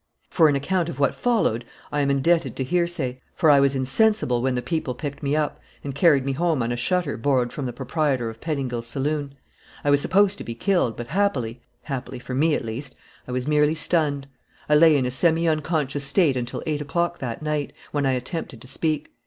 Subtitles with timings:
[0.31, 4.41] For an account of what followed I am indebted to hearsay, for I was insensible
[4.41, 7.67] when the people picked me up and carried me home on a shutter borrowed from
[7.67, 9.35] the proprietor of Pettingil's saloon.
[9.83, 12.95] I was supposed to be killed, but happily (happily for me at least)
[13.27, 14.27] I was merely stunned.
[14.67, 18.59] I lay in a semi unconscious state until eight o'clock that night, when I attempted
[18.63, 19.11] to speak.